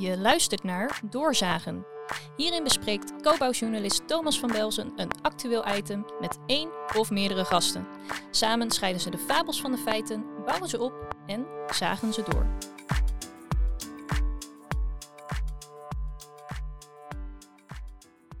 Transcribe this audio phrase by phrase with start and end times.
[0.00, 1.84] Je luistert naar Doorzagen.
[2.36, 7.86] Hierin bespreekt co-bouwjournalist Thomas van Belzen een actueel item met één of meerdere gasten.
[8.30, 10.92] Samen scheiden ze de fabels van de feiten, bouwen ze op
[11.26, 12.46] en zagen ze door.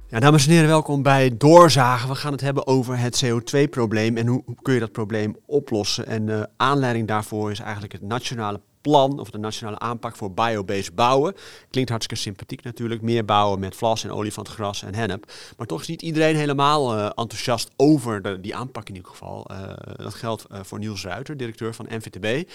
[0.06, 2.08] Ja, dames en heren, welkom bij Doorzagen.
[2.08, 6.06] We gaan het hebben over het CO2-probleem en hoe, kun je dat probleem oplossen.
[6.06, 10.94] En de aanleiding daarvoor is eigenlijk het nationale plan of de nationale aanpak voor biobased
[10.94, 11.34] bouwen.
[11.70, 13.02] Klinkt hartstikke sympathiek natuurlijk.
[13.02, 15.32] Meer bouwen met vlas en olifantgras en hennep.
[15.56, 19.50] Maar toch is niet iedereen helemaal uh, enthousiast over de, die aanpak in ieder geval.
[19.50, 22.48] Uh, dat geldt uh, voor Niels Ruiter, directeur van NVTB.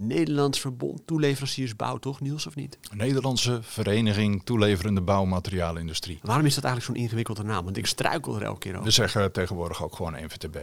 [0.00, 2.78] Nederlands Verbond Toeleveranciers Bouw, toch Niels, of niet?
[2.92, 6.18] Nederlandse Vereniging Toeleverende Bouwmateriaalindustrie.
[6.22, 7.64] Waarom is dat eigenlijk zo'n ingewikkelde naam?
[7.64, 8.84] Want ik struikel er elke keer over.
[8.84, 10.56] We zeggen tegenwoordig ook gewoon NVTB.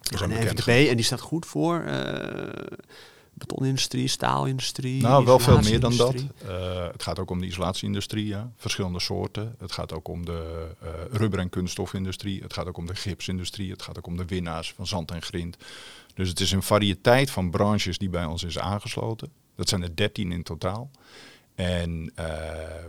[0.00, 1.84] Ja, NVTB, en die staat goed voor
[3.34, 5.02] betonindustrie, staalindustrie.
[5.02, 6.14] Nou, wel veel meer dan dat.
[6.14, 8.52] Uh, het gaat ook om de isolatieindustrie, ja.
[8.56, 9.54] verschillende soorten.
[9.58, 12.42] Het gaat ook om de uh, rubber- en kunststofindustrie.
[12.42, 13.70] Het gaat ook om de gipsindustrie.
[13.70, 15.56] Het gaat ook om de winnaars van zand en grind.
[16.14, 19.30] Dus het is een variëteit van branches die bij ons is aangesloten.
[19.56, 20.90] Dat zijn er 13 in totaal.
[21.54, 22.26] En uh,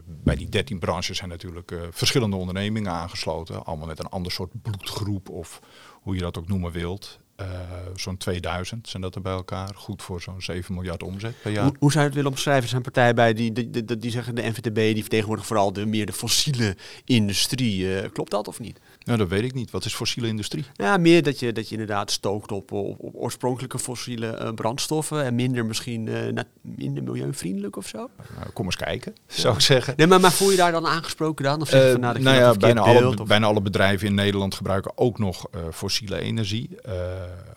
[0.06, 3.66] bij die 13 branches zijn natuurlijk uh, verschillende ondernemingen aangesloten.
[3.66, 7.20] Allemaal met een ander soort bloedgroep of hoe je dat ook noemen wilt.
[7.41, 7.47] Uh,
[7.95, 9.69] zo'n 2000 zijn dat er bij elkaar.
[9.75, 11.64] Goed voor zo'n 7 miljard omzet per jaar.
[11.64, 12.69] Hoe, hoe zou je het willen omschrijven?
[12.69, 16.06] Zijn partijen bij die, die, die, die zeggen de NVTB, die vertegenwoordigt vooral de, meer
[16.06, 18.09] de fossiele industrie.
[18.09, 18.80] klopt dat of niet?
[19.06, 19.72] Nou, dat weet ik niet.
[19.72, 20.66] Wat is fossiele industrie?
[20.73, 25.23] Ja, meer dat je, dat je inderdaad stookt op, op, op oorspronkelijke fossiele uh, brandstoffen
[25.23, 28.09] en minder misschien uh, minder milieuvriendelijk of zo.
[28.36, 29.34] Nou, kom eens kijken, ja.
[29.36, 29.94] zou ik zeggen.
[29.97, 31.62] Nee, maar, maar voel je daar dan aangesproken dan?
[31.62, 33.28] Of zeg je uh, van, nou, nou ja, bijna alle, of...
[33.28, 36.69] bijna alle bedrijven in Nederland gebruiken ook nog fossiele energie.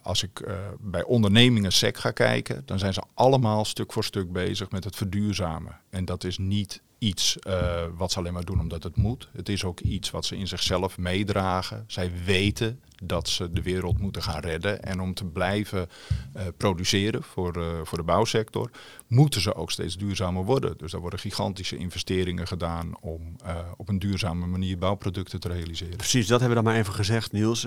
[0.02, 0.46] als ik
[0.80, 4.96] bij ondernemingen SEC ga kijken, dan zijn ze allemaal stuk voor stuk bezig met het
[4.96, 5.80] verduurzamen.
[5.90, 9.28] En dat is niet iets uh, wat ze alleen maar doen omdat het moet.
[9.32, 11.84] Het is ook iets wat ze in zichzelf meedragen.
[11.86, 14.82] Zij weten dat ze de wereld moeten gaan redden.
[14.82, 15.88] En om te blijven
[16.36, 18.70] uh, produceren voor, uh, voor de bouwsector,
[19.06, 20.78] moeten ze ook steeds duurzamer worden.
[20.78, 23.36] Dus er worden gigantische investeringen gedaan om
[23.76, 25.96] op een duurzame manier bouwproducten te realiseren.
[25.96, 27.60] Precies, dat hebben we dan maar even gezegd, Niels.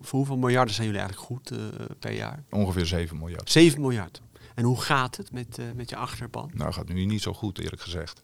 [0.00, 1.52] voor hoeveel miljarden zijn jullie eigenlijk goed
[1.98, 2.44] per jaar?
[2.50, 3.50] Ongeveer 7 miljard.
[3.50, 4.22] 7 miljard.
[4.54, 6.50] En hoe gaat het met, uh, met je achterban?
[6.54, 8.22] Nou, gaat nu niet zo goed, eerlijk gezegd.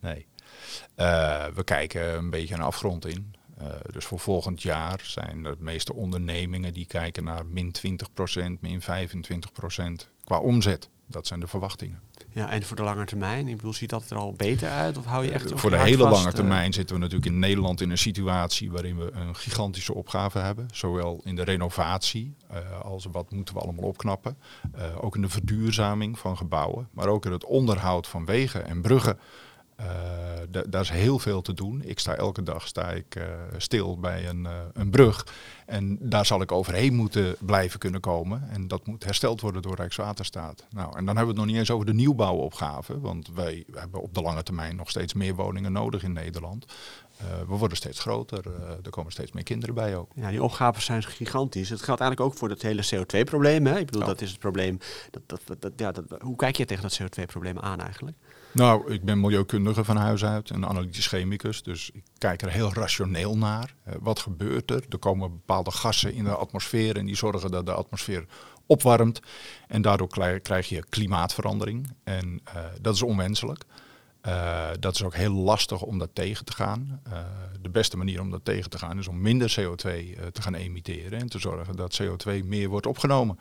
[0.00, 0.26] Nee.
[0.96, 3.34] Uh, we kijken een beetje een afgrond in.
[3.60, 8.82] Uh, dus voor volgend jaar zijn de meeste ondernemingen die kijken naar min 20%, min
[8.82, 8.86] 25%
[10.24, 10.88] qua omzet.
[11.12, 12.00] Dat zijn de verwachtingen.
[12.30, 14.98] Ja, en voor de lange termijn, ik bedoel, ziet dat er al beter uit?
[14.98, 16.74] Of hou je echt voor de hele vast, lange termijn uh...
[16.74, 20.68] zitten we natuurlijk in Nederland in een situatie waarin we een gigantische opgave hebben.
[20.72, 24.36] Zowel in de renovatie uh, als wat moeten we allemaal opknappen.
[24.78, 28.80] Uh, ook in de verduurzaming van gebouwen, maar ook in het onderhoud van wegen en
[28.80, 29.18] bruggen.
[29.82, 31.82] Uh, daar is heel veel te doen.
[31.84, 33.24] Ik sta elke dag sta ik, uh,
[33.56, 35.26] stil bij een, uh, een brug.
[35.66, 38.48] En daar zal ik overheen moeten blijven kunnen komen.
[38.50, 40.66] En dat moet hersteld worden door Rijkswaterstaat.
[40.70, 43.00] Nou, en dan hebben we het nog niet eens over de nieuwbouwopgave.
[43.00, 46.66] Want wij hebben op de lange termijn nog steeds meer woningen nodig in Nederland.
[47.48, 48.44] we worden steeds groter.
[48.82, 50.10] er komen steeds meer kinderen bij ook.
[50.14, 51.68] Ja, die opgaven zijn gigantisch.
[51.68, 53.66] Het geldt eigenlijk ook voor het hele CO2-probleem.
[53.66, 54.78] Ik bedoel, dat is het probleem.
[55.10, 58.16] Dat, dat, dat, ja, dat, hoe kijk je tegen dat CO2-probleem aan eigenlijk?
[58.52, 62.72] Nou, ik ben milieukundige van huis uit en analytisch chemicus, dus ik kijk er heel
[62.72, 63.74] rationeel naar.
[63.88, 64.84] Uh, wat gebeurt er?
[64.88, 68.26] Er komen bepaalde gassen in de atmosfeer en die zorgen dat de atmosfeer
[68.66, 69.20] opwarmt.
[69.68, 70.08] En daardoor
[70.42, 73.64] krijg je klimaatverandering en uh, dat is onwenselijk.
[74.26, 77.00] Uh, dat is ook heel lastig om dat tegen te gaan.
[77.60, 80.54] De beste manier om dat tegen te gaan is om minder CO2 uh, te gaan
[80.54, 83.38] emitteren en te zorgen dat CO2 meer wordt opgenomen.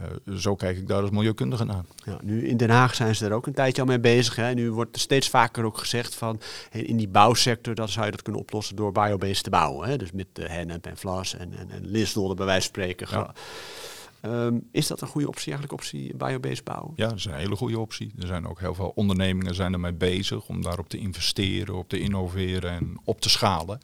[0.00, 1.84] Uh, zo kijk ik daar als milieukundige naar.
[2.04, 4.36] Ja, nu in Den Haag zijn ze er ook een tijdje al mee bezig.
[4.36, 4.54] Hè.
[4.54, 6.40] Nu wordt er steeds vaker ook gezegd van
[6.70, 9.88] in die bouwsector dan zou je dat kunnen oplossen door biobased te bouwen.
[9.88, 9.96] Hè.
[9.96, 13.06] Dus met uh, hennep en vlas en, en, en lisdollen bij wijze van spreken.
[13.10, 13.34] Ja.
[14.22, 16.92] Um, is dat een goede optie, eigenlijk optie biobased bouwen?
[16.96, 18.12] Ja, dat is een hele goede optie.
[18.18, 22.00] Er zijn ook heel veel ondernemingen zijn ermee bezig om daarop te investeren, op te
[22.00, 23.80] innoveren en op te schalen.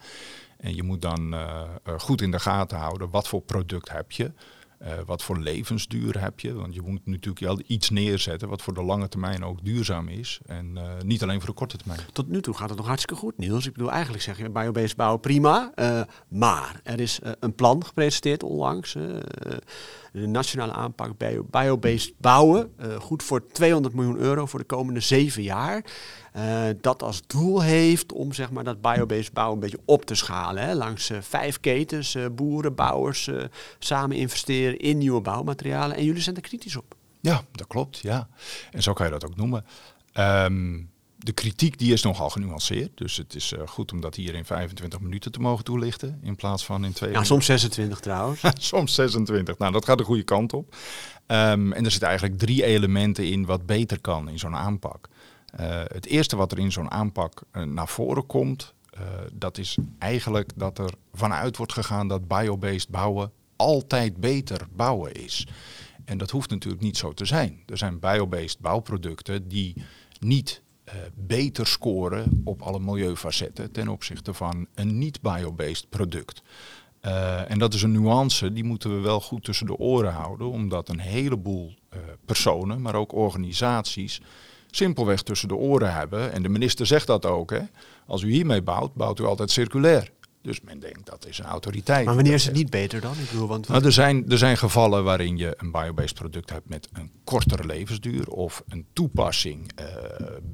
[0.56, 1.62] En je moet dan uh,
[1.96, 4.32] goed in de gaten houden wat voor product heb je.
[4.82, 6.52] Uh, wat voor levensduur heb je?
[6.52, 10.40] Want je moet natuurlijk wel iets neerzetten wat voor de lange termijn ook duurzaam is.
[10.46, 12.00] En uh, niet alleen voor de korte termijn.
[12.12, 13.66] Tot nu toe gaat het nog hartstikke goed, Niels.
[13.66, 15.72] Ik bedoel, eigenlijk zeg je biobased bouwen prima.
[15.76, 18.92] Uh, maar er is een plan gepresenteerd onlangs.
[20.12, 22.72] de nationale aanpak bio, biobased bouwen.
[22.98, 25.84] goed voor 200 miljoen euro voor de komende zeven jaar.
[26.36, 30.14] Uh, dat als doel heeft om zeg maar, dat biobased bouwen een beetje op te
[30.14, 30.62] schalen.
[30.62, 30.74] Hè?
[30.74, 33.30] Langs uh, vijf ketens, uh, boeren, bouwers,
[33.78, 35.96] samen investeren in nieuwe bouwmaterialen.
[35.96, 36.94] En jullie zijn er kritisch op.
[37.20, 37.98] Ja, dat klopt.
[37.98, 38.28] Ja.
[38.70, 39.64] En zo kan je dat ook noemen.
[40.18, 42.90] Um, de kritiek die is nogal genuanceerd.
[42.94, 46.20] Dus het is goed om dat hier in 25 minuten te mogen toelichten.
[46.22, 47.10] In plaats van in twee.
[47.10, 48.40] Ja, soms 26 trouwens.
[48.58, 49.58] soms 26.
[49.58, 50.76] Nou, dat gaat de goede kant op.
[51.26, 55.08] Ehm, en er zitten eigenlijk drie elementen in wat beter kan in zo'n aanpak.
[55.92, 58.74] Het eerste wat er in zo'n aanpak naar voren komt,
[59.32, 65.46] dat is eigenlijk dat er vanuit wordt gegaan dat biobased bouwen altijd beter bouwen is.
[66.04, 67.62] En dat hoeft natuurlijk niet zo te zijn.
[67.66, 69.74] Er zijn biobased bouwproducten die
[70.20, 70.62] niet
[71.14, 76.42] beter scoren op alle milieufacetten ten opzichte van een niet-biobased product.
[77.48, 80.88] En dat is een nuance, die moeten we wel goed tussen de oren houden, omdat
[80.88, 81.74] een heleboel
[82.24, 84.20] personen, maar ook organisaties,
[84.76, 86.32] simpelweg tussen de oren hebben.
[86.32, 87.50] En de minister zegt dat ook.
[87.50, 87.60] Hè?
[88.06, 90.10] Als u hiermee bouwt, bouwt u altijd circulair.
[90.46, 92.04] Dus men denkt dat is een autoriteit.
[92.04, 93.12] Maar wanneer is het niet beter dan?
[93.12, 96.68] Ik bedoel, want nou, er, zijn, er zijn gevallen waarin je een biobased product hebt
[96.68, 99.86] met een kortere levensduur of een toepassing uh,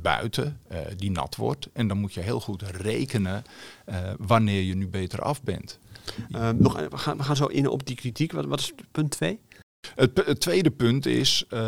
[0.03, 1.69] buiten uh, die nat wordt.
[1.73, 3.45] En dan moet je heel goed rekenen
[3.89, 5.79] uh, wanneer je nu beter af bent.
[6.57, 8.33] nog, we, gaan, we gaan zo in op die kritiek.
[8.33, 9.39] Wat, wat is punt 2?
[9.95, 11.59] Het, tweede punt is, uh,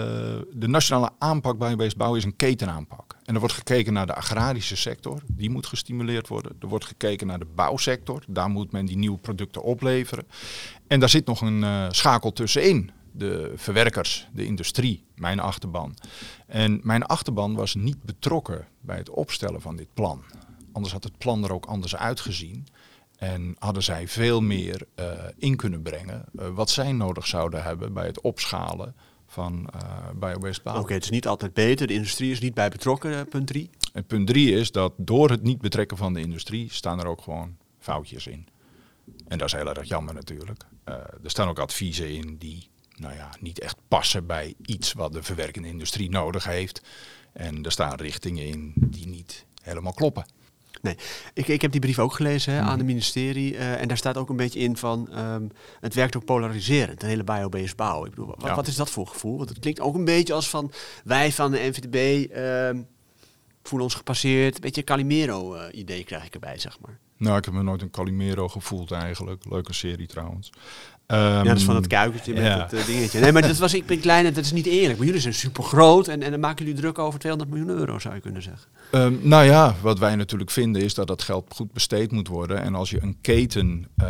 [0.52, 3.16] de nationale aanpak biobased bouwen is een ketenaanpak.
[3.24, 6.56] En er wordt gekeken naar de agrarische sector, die moet gestimuleerd worden.
[6.60, 10.26] Er wordt gekeken naar de bouwsector, daar moet men die nieuwe producten opleveren.
[10.86, 12.90] En daar zit nog een uh, schakel tussenin.
[13.16, 15.96] De verwerkers, de industrie, mijn achterban.
[16.46, 20.22] En mijn achterban was niet betrokken bij het opstellen van dit plan.
[20.72, 22.66] Anders had het plan er ook anders uitgezien.
[23.16, 27.92] En hadden zij veel meer uh, in kunnen brengen uh, wat zij nodig zouden hebben
[27.92, 28.94] bij het opschalen
[29.26, 30.66] van uh, biobased.
[30.66, 31.86] Oké, het is niet altijd beter.
[31.86, 33.70] De industrie is niet bij betrokken, punt drie.
[33.92, 37.22] En punt drie is dat door het niet betrekken van de industrie staan er ook
[37.22, 38.46] gewoon foutjes in.
[39.28, 40.64] En dat is heel erg jammer natuurlijk.
[40.84, 45.22] er staan ook adviezen in die nou ja, niet echt passen bij iets wat de
[45.22, 46.82] verwerkende industrie nodig heeft.
[47.32, 50.24] En er staan richtingen in die niet helemaal kloppen.
[50.84, 50.96] Nee,
[51.34, 52.86] ik, ik heb die brief ook gelezen hè, aan het mhm.
[52.86, 53.52] ministerie.
[53.52, 55.50] Uh, en daar staat ook een beetje in van, um,
[55.80, 58.04] het werkt ook polariserend, een hele biobased bouw.
[58.04, 58.54] Ik bedoel, wat, ja.
[58.54, 59.36] wat, is dat voor gevoel?
[59.36, 60.72] Want het klinkt ook een beetje als van,
[61.04, 62.82] wij van de NVDB uh,
[63.62, 64.54] voelen ons gepasseerd.
[64.54, 66.98] Een beetje Calimero-idee uh, krijg ik erbij, zeg maar.
[67.16, 69.44] Nou, ik heb me nooit een Calimero gevoeld eigenlijk.
[69.48, 70.50] Leuke serie trouwens.
[71.06, 72.62] Um, ja, dat is van het kuikentje met ja.
[72.62, 73.20] het uh, dingetje.
[73.20, 74.96] Nee, maar dat was ik ben klein en dat is niet eerlijk.
[74.96, 77.98] Maar jullie zijn super groot en, en dan maken jullie druk over 200 miljoen euro,
[77.98, 78.68] zou je kunnen zeggen.
[78.92, 82.62] Um, nou ja, wat wij natuurlijk vinden is dat dat geld goed besteed moet worden.
[82.62, 84.06] En als je een keten uh,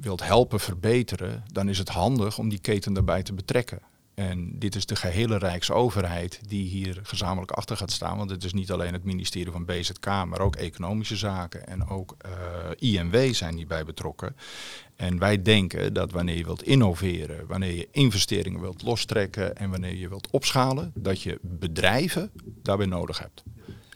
[0.00, 3.78] wilt helpen verbeteren, dan is het handig om die keten daarbij te betrekken.
[4.14, 8.16] En dit is de gehele Rijksoverheid die hier gezamenlijk achter gaat staan.
[8.16, 12.16] Want het is niet alleen het ministerie van BZK, maar ook economische zaken en ook
[12.26, 14.36] uh, INW zijn hierbij betrokken.
[14.96, 19.96] En wij denken dat wanneer je wilt innoveren, wanneer je investeringen wilt lostrekken en wanneer
[19.96, 22.30] je wilt opschalen, dat je bedrijven
[22.62, 23.42] daarbij nodig hebt.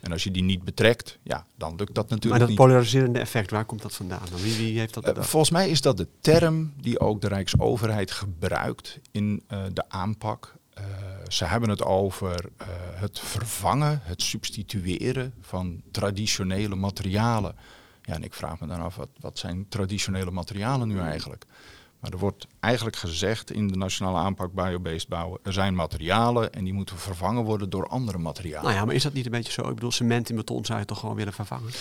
[0.07, 2.57] En als je die niet betrekt, ja, dan lukt dat natuurlijk niet.
[2.57, 4.21] Maar dat polariserende effect, waar komt dat vandaan?
[4.41, 8.11] Wie, wie heeft dat uh, volgens mij is dat de term die ook de Rijksoverheid
[8.11, 10.55] gebruikt in uh, de aanpak.
[10.77, 10.83] Uh,
[11.27, 12.49] ze hebben het over
[12.93, 17.55] het vervangen, het substitueren van traditionele materialen.
[18.01, 21.45] Ja, en ik vraag me dan af, wat, wat zijn traditionele materialen nu eigenlijk?
[21.99, 26.63] Maar er wordt eigenlijk gezegd in de nationale aanpak biobased bouwen, er zijn materialen en
[26.63, 28.63] die moeten vervangen worden door andere materialen.
[28.63, 29.61] Nou ja, maar is dat niet een beetje zo?
[29.61, 31.71] Ik bedoel, cement en beton zou je toch gewoon willen vervangen?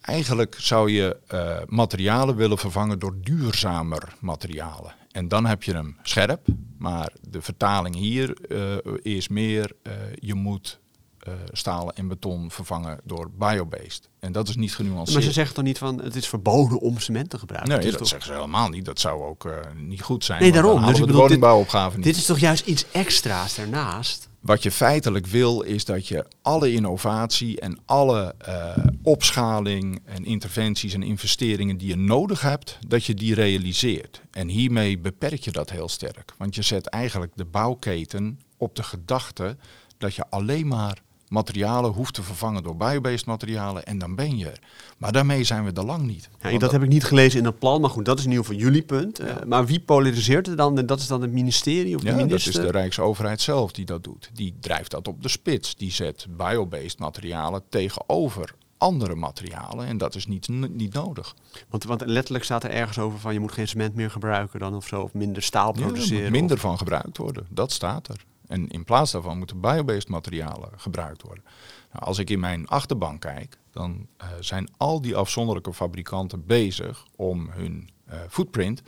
[0.00, 4.94] Eigenlijk zou je uh, materialen willen vervangen door duurzamer materialen.
[5.10, 6.46] En dan heb je hem scherp,
[6.78, 10.80] maar de vertaling hier uh, is meer, uh, je moet
[11.28, 14.08] uh, staal en beton vervangen door biobased.
[14.18, 15.14] En dat is niet genuanceerd.
[15.14, 17.72] Maar ze zeggen toch niet van het is verboden om cement te gebruiken?
[17.72, 18.08] Nee, dat toch...
[18.08, 18.84] zeggen ze helemaal niet.
[18.84, 20.42] Dat zou ook uh, niet goed zijn.
[20.42, 20.80] Nee, daarom.
[20.80, 24.30] Dus ik bedoel, de woningbouwopgave dit, dit is toch juist iets extra's daarnaast?
[24.40, 30.94] Wat je feitelijk wil is dat je alle innovatie en alle uh, opschaling en interventies
[30.94, 34.22] en investeringen die je nodig hebt, dat je die realiseert.
[34.30, 36.34] En hiermee beperk je dat heel sterk.
[36.38, 39.56] Want je zet eigenlijk de bouwketen op de gedachte
[39.98, 41.02] dat je alleen maar
[41.32, 44.58] materialen hoeft te vervangen door biobased materialen en dan ben je er.
[44.98, 46.28] Maar daarmee zijn we er lang niet.
[46.42, 48.44] Ja, dat heb ik niet gelezen in het plan, maar goed, dat is in ieder
[48.44, 49.18] geval jullie punt.
[49.18, 49.24] Ja.
[49.24, 50.78] Uh, maar wie polariseert het dan?
[50.78, 52.52] En dat is dan het ministerie of de ja, minister?
[52.52, 54.30] dat is de Rijksoverheid zelf die dat doet.
[54.34, 55.76] Die drijft dat op de spits.
[55.76, 61.34] Die zet biobased materialen tegenover andere materialen en dat is niet, niet nodig.
[61.68, 64.74] Want, want letterlijk staat er ergens over van je moet geen cement meer gebruiken dan
[64.74, 66.16] of zo, of minder staal produceren.
[66.16, 66.62] Ja, er moet minder of...
[66.62, 68.24] van gebruikt worden, dat staat er.
[68.52, 71.44] En in plaats daarvan moeten biobased materialen gebruikt worden.
[71.92, 77.06] Nou, als ik in mijn achterbank kijk, dan uh, zijn al die afzonderlijke fabrikanten bezig
[77.16, 78.82] om hun uh, footprint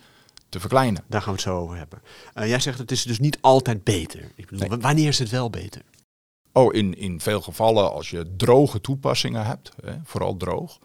[0.49, 1.03] te verkleinen.
[1.07, 2.01] Daar gaan we het zo over hebben.
[2.35, 4.31] Uh, jij zegt het is dus niet altijd beter.
[4.35, 4.79] Ik bedoel, nee.
[4.79, 5.81] Wanneer is het wel beter?
[6.51, 10.79] Oh, in, in veel gevallen als je droge toepassingen hebt, hè, vooral droog.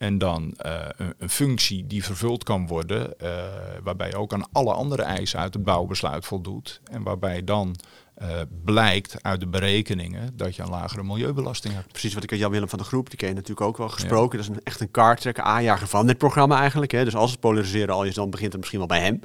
[0.00, 3.28] En dan uh, een, een, functie die vervuld kan worden, uh,
[3.82, 6.80] waarbij je ook aan alle andere eisen uit het bouwbesluit voldoet.
[6.84, 7.76] En waarbij dan
[8.22, 8.28] uh,
[8.64, 11.88] blijkt uit de berekeningen dat je een lagere milieubelasting hebt.
[11.88, 14.38] Precies wat ik Jan-Willem van de Groep, die ken je natuurlijk ook wel gesproken.
[14.38, 14.44] Ja.
[14.44, 16.92] Dat is een, echt een kaarttrekker, aanjager van dit programma eigenlijk.
[16.92, 17.04] Hè.
[17.04, 19.20] Dus als het polariseren al is, dan begint het misschien wel bij hem.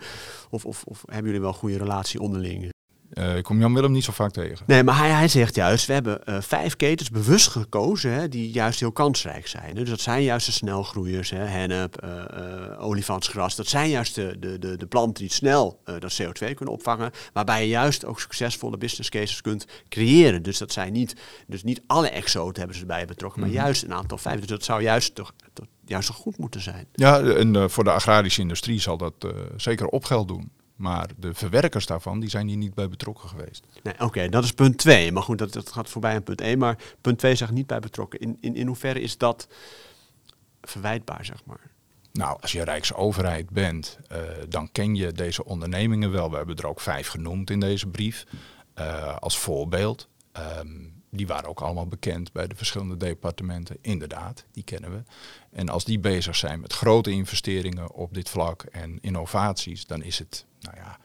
[0.50, 2.74] Of, of, of hebben jullie wel een goede relatie onderling?
[3.16, 4.66] Uh, ik kom Jan Willem niet zo vaak tegen.
[4.68, 8.52] Nee, maar hij, hij zegt juist, we hebben uh, vijf ketens bewust gekozen hè, die
[8.52, 9.76] juist heel kansrijk zijn.
[9.76, 13.56] Dus dat zijn juist de snelgroeiers, hè, hennep, uh, olifantsgras.
[13.56, 17.12] Dat zijn juist de, de, de, de planten die snel dat CO2 kunnen opvangen.
[17.34, 20.44] Waarbij je juist ook succesvolle business cases kunt creëren.
[20.44, 21.16] Dus dat zijn niet,
[21.48, 23.64] dus niet alle exoten hebben ze erbij betrokken, maar mm -hmm.
[23.64, 24.40] juist een aantal vijf.
[24.40, 26.86] Dus dat zou juist toch, toch juist toch goed moeten zijn.
[26.94, 29.14] Ja, en voor de agrarische industrie zal dat
[29.56, 30.52] zeker op geld doen.
[30.76, 33.66] Maar de verwerkers daarvan, die zijn hier niet bij betrokken geweest.
[33.84, 35.12] Nee, Oké, okay, dat is punt 2.
[35.12, 36.58] Maar goed, dat, dat gaat voorbij aan punt 1.
[36.58, 38.20] Maar punt 2 zegt niet bij betrokken.
[38.20, 39.48] In, in, in hoeverre is dat
[40.62, 41.72] verwijtbaar, zeg maar?
[42.12, 44.18] Nou, als je Rijksoverheid bent, uh,
[44.50, 46.30] dan ken je deze ondernemingen wel.
[46.30, 48.26] We hebben er ook vijf genoemd in deze brief
[48.80, 50.08] uh, als voorbeeld.
[50.60, 53.78] Um, die waren ook allemaal bekend bij de verschillende departementen.
[53.82, 55.04] Inderdaad, die kennen we.
[55.52, 60.20] En als die bezig zijn met grote investeringen op dit vlak en innovaties, dan is
[60.20, 61.00] het, nou ja,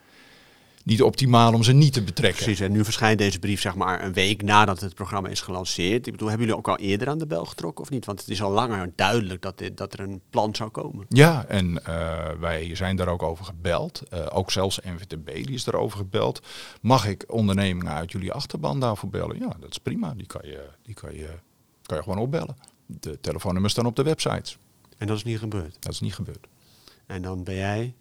[0.85, 2.43] niet optimaal om ze niet te betrekken.
[2.43, 6.05] Precies, en nu verschijnt deze brief zeg maar een week nadat het programma is gelanceerd.
[6.05, 8.05] Ik bedoel, hebben jullie ook al eerder aan de bel getrokken of niet?
[8.05, 11.05] Want het is al langer duidelijk dat, dit, dat er een plan zou komen.
[11.09, 14.01] Ja, en uh, wij zijn daar ook over gebeld.
[14.13, 16.41] Uh, ook zelfs NVTB die is daarover gebeld.
[16.81, 19.39] Mag ik ondernemingen uit jullie achterban daarvoor bellen?
[19.39, 20.13] Ja, dat is prima.
[20.13, 21.29] Die kan je, die kan je,
[21.81, 22.55] kan je gewoon opbellen.
[22.85, 24.57] De telefoonnummers staan op de websites.
[24.97, 25.77] En dat is niet gebeurd?
[25.79, 26.47] Dat is niet gebeurd.
[27.05, 27.93] En dan ben jij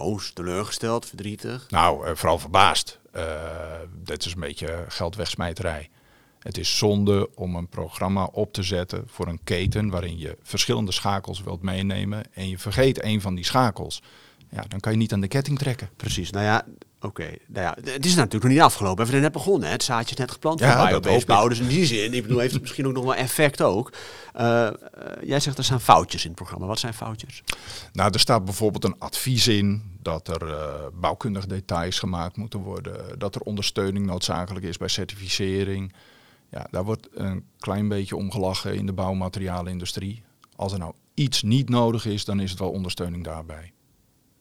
[0.00, 1.66] boos, teleurgesteld, verdrietig?
[1.70, 2.98] Nou, uh, vooral verbaasd.
[3.16, 3.22] Uh,
[4.04, 5.90] dit is een beetje geldwegsmijterij.
[6.38, 10.92] Het is zonde om een programma op te zetten voor een keten waarin je verschillende
[10.92, 14.02] schakels wilt meenemen en je vergeet een van die schakels.
[14.50, 15.90] Ja, dan kan je niet aan de ketting trekken.
[15.96, 16.30] Precies.
[16.30, 16.64] Nou ja,
[17.02, 17.38] Oké, okay.
[17.46, 18.96] nou ja, het is natuurlijk nog niet afgelopen.
[18.96, 19.66] We hebben net begonnen.
[19.66, 19.74] Hè?
[19.74, 21.48] Het zaadje is net geplant ja, biobased bouw.
[21.48, 23.92] Dus in die zin, ik bedoel, heeft het misschien ook nog wel effect ook.
[24.36, 24.70] Uh, uh,
[25.22, 26.66] jij zegt er zijn foutjes in het programma.
[26.66, 27.42] Wat zijn foutjes?
[27.92, 33.18] Nou, er staat bijvoorbeeld een advies in dat er uh, bouwkundige details gemaakt moeten worden.
[33.18, 35.92] Dat er ondersteuning noodzakelijk is bij certificering.
[36.50, 40.22] Ja, daar wordt een klein beetje omgelachen in de bouwmateriaalindustrie.
[40.56, 43.72] Als er nou iets niet nodig is, dan is het wel ondersteuning daarbij.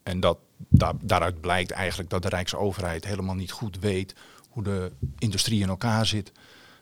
[0.03, 0.37] En dat,
[0.67, 4.15] da daaruit blijkt eigenlijk dat de Rijksoverheid helemaal niet goed weet
[4.49, 6.31] hoe de industrie in elkaar zit.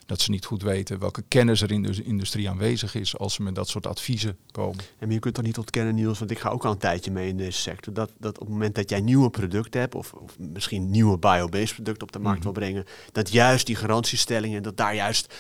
[0.06, 3.42] Dat ze niet goed weten welke kennis er in de industrie aanwezig is als ze
[3.42, 4.84] met dat soort adviezen komen.
[5.00, 7.28] En je kunt toch niet ontkennen, Niels, want ik ga ook al een tijdje mee
[7.28, 7.94] in deze sector.
[7.94, 11.74] Dat, dat op het moment dat jij nieuwe producten hebt, of, of misschien nieuwe biobased
[11.74, 12.54] producten op de markt mm -hmm.
[12.54, 15.34] wil brengen, dat juist die garantiestellingen, dat daar juist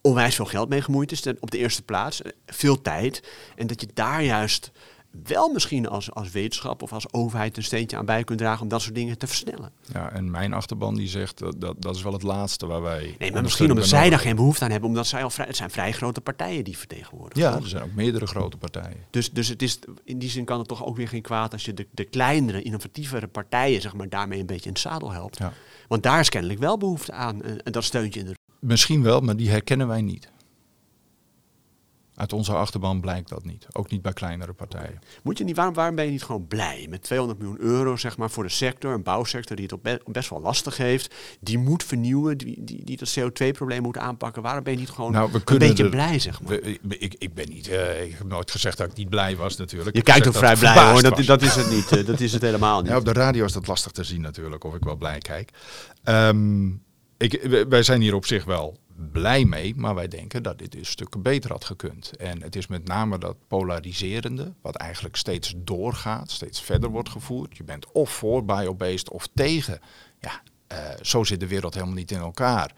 [0.00, 1.22] onwijs veel geld mee gemoeid is.
[1.40, 3.22] Op de eerste plaats, veel tijd.
[3.56, 4.70] En dat je daar juist
[5.24, 8.68] wel misschien als, als wetenschap of als overheid een steentje aan bij kunt dragen om
[8.68, 9.70] dat soort dingen te versnellen.
[9.92, 13.14] Ja, en mijn achterban die zegt dat dat, dat is wel het laatste waar wij.
[13.18, 15.56] Nee, maar misschien omdat zij daar geen behoefte aan hebben, omdat zij al vrij, het
[15.56, 17.50] zijn vrij grote partijen die vertegenwoordigen.
[17.50, 19.04] Ja, er zijn ook meerdere grote partijen.
[19.10, 21.64] Dus, dus het is, in die zin kan het toch ook weer geen kwaad als
[21.64, 25.38] je de, de kleinere, innovatievere partijen, zeg maar, daarmee een beetje in het zadel helpt.
[25.38, 25.52] Ja.
[25.88, 28.34] Want daar is kennelijk wel behoefte aan en dat steuntje in de.
[28.58, 30.28] Misschien wel, maar die herkennen wij niet.
[32.20, 33.66] Uit onze achterban blijkt dat niet.
[33.72, 34.98] Ook niet bij kleinere partijen.
[35.22, 38.16] Moet je niet, waarom, waarom ben je niet gewoon blij met 200 miljoen euro zeg
[38.16, 41.84] maar, voor de sector, een bouwsector die het be best wel lastig heeft, die moet
[41.84, 44.42] vernieuwen, die, die, die dat CO2-probleem moet aanpakken.
[44.42, 46.60] Waarom ben je niet gewoon nou, een beetje blij, zeg maar?
[46.82, 49.56] We, ik, ik ben niet, uh, ik heb nooit gezegd dat ik niet blij was
[49.56, 49.96] natuurlijk.
[49.96, 51.92] Je kijkt ook vrij blij hoor, dat, dat, is het niet.
[51.92, 52.90] Uh, dat is het helemaal niet.
[52.90, 55.50] Ja, op de radio is dat lastig te zien natuurlijk, of ik wel blij kijk.
[56.04, 56.82] Um,
[57.16, 58.76] ik, wij zijn hier op zich wel
[59.12, 62.16] blij mee, maar wij denken dat dit een stukken beter had gekund.
[62.16, 67.56] En het is met name dat polariserende, wat eigenlijk steeds doorgaat, steeds verder wordt gevoerd.
[67.56, 69.80] Je bent of voor biobased of tegen.
[70.20, 70.42] Ja,
[70.72, 72.74] uh, zo zit de wereld helemaal niet in elkaar.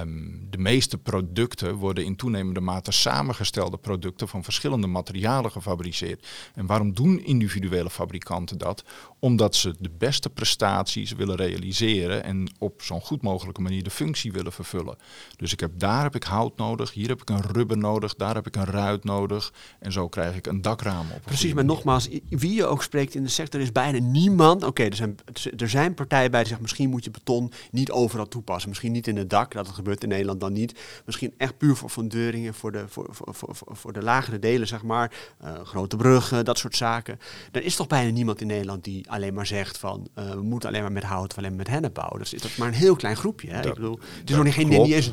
[0.00, 6.26] Um, de meeste producten worden in toenemende mate samengestelde producten van verschillende materialen gefabriceerd.
[6.54, 8.84] En waarom doen individuele fabrikanten dat?
[9.18, 14.32] Omdat ze de beste prestaties willen realiseren en op zo'n goed mogelijke manier de functie
[14.32, 14.96] willen vervullen.
[15.36, 18.34] Dus ik heb, daar heb ik hout nodig, hier heb ik een rubber nodig, daar
[18.34, 19.52] heb ik een ruit nodig.
[19.78, 21.22] En zo krijg ik een dakraam op.
[21.24, 24.56] Precies, maar nogmaals, wie je ook spreekt in de sector is bijna niemand.
[24.56, 25.16] Oké, okay, er, zijn,
[25.56, 28.68] er zijn partijen bij die zeggen misschien moet je beton niet overal toepassen.
[28.68, 30.80] Misschien niet in het dak dat gebeurt in Nederland dan niet.
[31.04, 34.66] Misschien echt puur voor fundering en voor de, voor, voor, voor, voor de lagere delen,
[34.66, 35.12] zeg maar.
[35.44, 37.18] Uh, grote bruggen, dat soort zaken.
[37.52, 40.68] Er is toch bijna niemand in Nederland die alleen maar zegt van uh, we moeten
[40.68, 42.18] alleen maar met hout of alleen maar met hennep bouwen.
[42.18, 43.48] Dus is dat maar een heel klein groepje.
[43.48, 43.56] Hè?
[43.56, 45.08] Dat, Ik bedoel, het is nog niet, geen, niet eens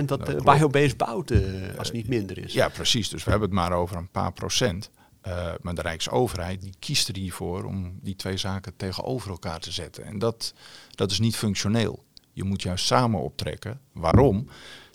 [0.00, 1.32] 3% dat, dat uh, biobased bouwt
[1.78, 2.52] als het niet minder is.
[2.52, 3.08] Ja, precies.
[3.08, 4.90] Dus we hebben het maar over een paar procent.
[5.26, 9.72] Uh, maar de Rijksoverheid die kiest er hiervoor om die twee zaken tegenover elkaar te
[9.72, 10.04] zetten.
[10.04, 10.54] En dat,
[10.90, 12.04] dat is niet functioneel.
[12.32, 13.80] Je moet juist samen optrekken.
[13.92, 14.48] Waarom?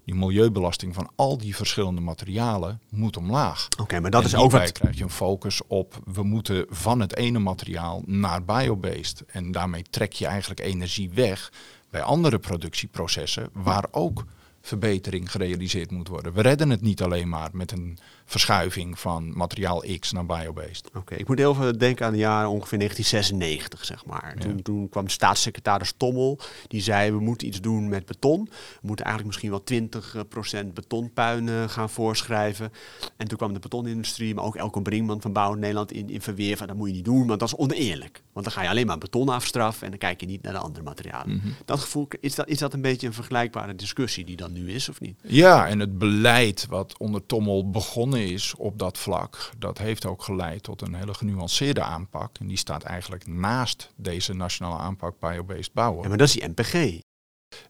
[0.06, 3.66] Die milieubelasting van al die verschillende materialen moet omlaag.
[3.66, 4.72] Oké, okay, maar dat en is ook wat...
[4.72, 9.24] krijg je een focus op, we moeten van het ene materiaal naar biobased.
[9.28, 11.52] En daarmee trek je eigenlijk energie weg
[11.90, 14.26] bij andere productieprocessen waar ook
[14.62, 16.34] verbetering gerealiseerd moet worden.
[16.34, 20.88] We redden het niet alleen maar met een verschuiving van materiaal X naar biobased.
[20.88, 24.34] Oké, okay, ik moet heel veel denken aan de jaren ongeveer 1996, zeg maar.
[24.36, 24.42] Ja.
[24.42, 28.44] Toen, toen kwam staatssecretaris Tommel, die zei we moeten iets doen met beton.
[28.82, 32.72] We moeten eigenlijk misschien wel 20% betonpuin gaan voorschrijven.
[33.18, 36.58] En toen kwam de betonindustrie, maar ook Elko Brinkman van Bouw Nederland in, in verweer
[36.58, 38.22] van dat moet je niet doen, want dat is oneerlijk.
[38.34, 40.60] Want dan ga je alleen maar beton afstraffen en dan kijk je niet naar de
[40.60, 41.28] andere materialen.
[41.28, 41.36] Mhm.
[41.36, 41.56] Mm -hmm.
[41.66, 44.90] Dat gevoel, is dat, is dat een beetje een vergelijkbare discussie die dan nu is
[44.90, 45.20] of niet?
[45.22, 47.70] Ja, en het beleid wat onder Tommel
[48.14, 52.38] begonnen is op dat vlak, dat heeft ook geleid tot een hele genuanceerde aanpak.
[52.40, 56.02] En die staat eigenlijk naast deze nationale aanpak biobased bouwen.
[56.02, 57.02] Ja, maar dat is die MPG.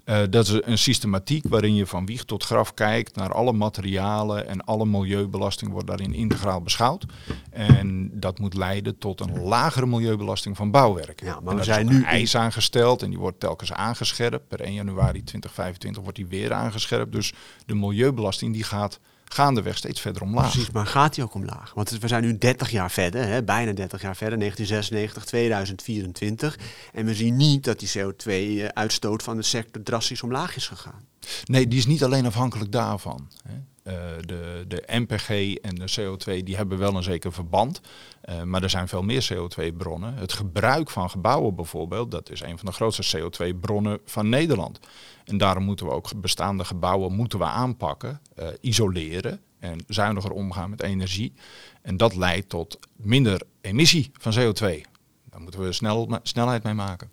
[0.05, 4.47] Uh, dat is een systematiek waarin je van wieg tot graf kijkt naar alle materialen
[4.47, 7.05] en alle milieubelasting wordt daarin integraal beschouwd.
[7.49, 11.21] En dat moet leiden tot een lagere milieubelasting van bouwwerk.
[11.21, 14.47] Ja, maar we daar zijn nu eis aangesteld en die wordt telkens aangescherpt.
[14.47, 17.11] Per 1 januari 2025 wordt die weer aangescherpt.
[17.11, 17.33] Dus
[17.65, 18.99] de milieubelasting die gaat
[19.33, 20.51] gaandeweg steeds verder omlaag.
[20.51, 21.73] Precies, maar gaat die ook omlaag?
[21.73, 26.57] Want we zijn nu 30 jaar verder, hè, bijna 30 jaar verder, 1996, 2024.
[26.93, 31.07] En we zien niet dat die CO2-uitstoot van de sector drastisch omlaag is gegaan.
[31.45, 33.27] Nee, die is niet alleen afhankelijk daarvan.
[33.47, 33.53] Hè.
[33.83, 33.93] Uh,
[34.25, 37.81] de, de MPG en de CO2 die hebben wel een zeker verband.
[38.29, 40.15] Uh, maar er zijn veel meer CO2-bronnen.
[40.15, 44.79] Het gebruik van gebouwen bijvoorbeeld, dat is een van de grootste CO2-bronnen van Nederland.
[45.25, 50.69] En daarom moeten we ook bestaande gebouwen moeten we aanpakken, uh, isoleren en zuiniger omgaan
[50.69, 51.33] met energie.
[51.81, 54.81] En dat leidt tot minder emissie van CO2.
[55.29, 57.09] Daar moeten we snel, snelheid mee maken.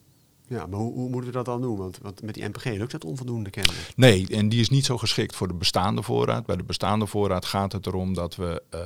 [0.50, 1.76] Ja, maar hoe, moeten we dat dan doen?
[1.76, 3.92] Want, want met die MPG lukt dat onvoldoende kennelijk.
[3.96, 6.46] Nee, en die is niet zo geschikt voor de bestaande voorraad.
[6.46, 8.80] Bij de bestaande voorraad gaat het erom dat we uh,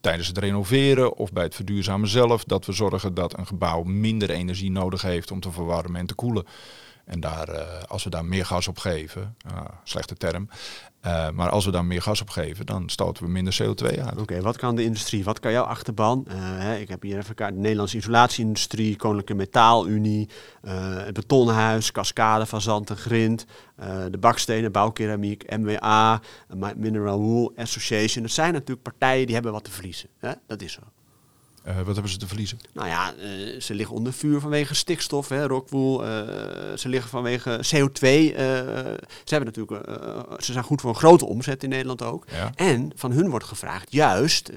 [0.00, 4.30] tijdens het renoveren of bij het verduurzamen zelf, dat we zorgen dat een gebouw minder
[4.30, 6.44] energie nodig heeft om te verwarmen en te koelen.
[7.04, 10.48] En daar, uh, als we daar meer gas op geven, uh, slechte term,
[11.06, 14.20] uh, maar als we daar meer gas op geven, dan stoten we minder CO2 uit.
[14.20, 15.24] Oké, wat kan de industrie?
[15.24, 16.26] Wat kan jouw achterban?
[16.28, 20.28] Hè, ik heb hier even de Nederlandse isolatieindustrie, Koninklijke Metaalunie,
[20.60, 23.44] het Betonhuis, Cascade van Zand en Grind,
[24.10, 26.20] de bakstenen, bouwkeramiek, MWA,
[26.76, 28.22] Mineral Wool Association.
[28.22, 30.08] Dat zijn natuurlijk partijen die hebben wat te verliezen.
[30.18, 30.32] Hè?
[30.46, 30.80] Dat is zo.
[31.66, 32.58] Uh, wat hebben ze te verliezen?
[32.72, 36.06] Nou ja, uh, ze liggen onder vuur vanwege stikstof, hè, rockwool.
[36.06, 36.08] Uh,
[36.76, 38.00] ze liggen vanwege CO2.
[39.24, 39.90] ze, hebben natuurlijk,
[40.42, 42.26] ze zijn goed voor een grote omzet in Nederland ook.
[42.30, 42.52] Ja.
[42.54, 44.52] En van hun wordt gevraagd juist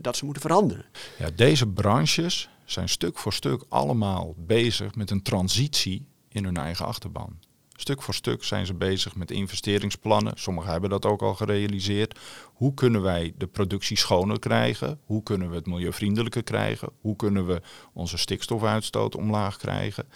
[0.00, 0.84] dat ze moeten veranderen.
[1.18, 6.86] Ja, deze branches zijn stuk voor stuk allemaal bezig met een transitie in hun eigen
[6.86, 7.38] achterban.
[7.80, 10.32] Stuk voor stuk zijn ze bezig met investeringsplannen.
[10.36, 12.18] Sommigen hebben dat ook al gerealiseerd.
[12.44, 15.00] Hoe kunnen wij de productie schoner krijgen?
[15.04, 16.88] Hoe kunnen we het milieuvriendelijker krijgen?
[17.00, 17.62] Hoe kunnen we
[17.92, 20.08] onze stikstofuitstoot omlaag krijgen?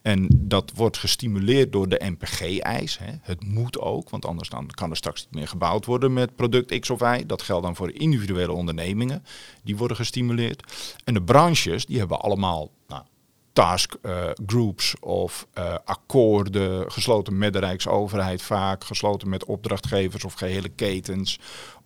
[0.00, 2.98] En dat wordt gestimuleerd door de NPG-eis.
[3.02, 6.78] Het moet ook, want anders dan kan er straks niet meer gebouwd worden met product
[6.78, 7.26] X of Y.
[7.26, 9.24] Dat geldt dan voor individuele ondernemingen.
[9.64, 10.94] Die worden gestimuleerd.
[11.04, 13.02] En de branches, die hebben allemaal nou,
[13.52, 20.32] task uh, groups of uh, akkoorden, gesloten met de Rijksoverheid vaak, gesloten met opdrachtgevers of
[20.32, 21.38] gehele ketens,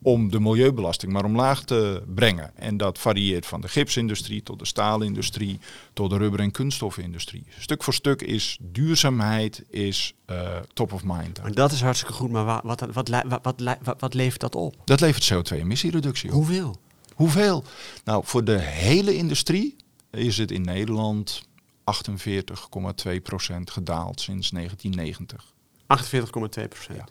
[0.03, 2.57] om de milieubelasting maar omlaag te brengen.
[2.57, 5.59] En dat varieert van de gipsindustrie tot de staalindustrie,
[5.93, 7.45] tot de rubber- en kunststoffenindustrie.
[7.59, 11.43] Stuk voor stuk is duurzaamheid is, uh, top of mind.
[11.43, 13.09] Maar dat is hartstikke goed, maar wat, wat, wat,
[13.43, 14.75] wat, wat, wat levert dat op?
[14.85, 16.35] Dat levert CO2-emissiereductie op.
[16.35, 16.77] Hoeveel?
[17.15, 17.65] Hoeveel?
[18.05, 19.77] Nou, voor de hele industrie
[20.11, 21.43] is het in Nederland
[21.95, 21.95] 48,2%
[23.65, 25.53] gedaald sinds 1990.
[26.91, 26.97] 48,2%.
[26.97, 27.05] Ja.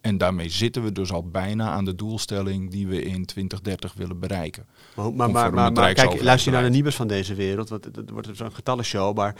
[0.00, 4.18] En daarmee zitten we dus al bijna aan de doelstelling die we in 2030 willen
[4.18, 4.66] bereiken.
[4.94, 7.84] Maar, maar, maar, maar, maar kijk, luister je naar de Nibes van deze wereld, want
[7.84, 9.34] het, wordt zo'n getallenshow, maar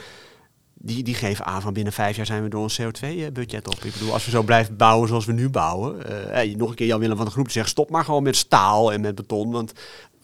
[0.74, 3.85] die, die geven aan van binnen vijf jaar zijn we door ons CO2-budget op.
[3.85, 5.96] Ik bedoel, als we zo blijven bouwen zoals we nu bouwen,
[6.46, 9.00] uh, nog een keer Jan-Willem van de Groep zegt, stop maar gewoon met staal en
[9.00, 9.72] met beton, want